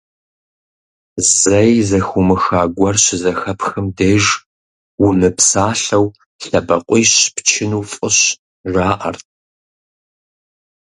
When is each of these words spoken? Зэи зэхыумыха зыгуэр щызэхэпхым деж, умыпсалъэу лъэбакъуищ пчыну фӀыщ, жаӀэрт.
Зэи 1.37 1.75
зэхыумыха 1.89 2.61
зыгуэр 2.67 2.95
щызэхэпхым 3.03 3.87
деж, 3.97 4.23
умыпсалъэу 5.05 6.05
лъэбакъуищ 6.43 7.11
пчыну 7.35 7.83
фӀыщ, 7.91 8.17
жаӀэрт. 8.71 9.25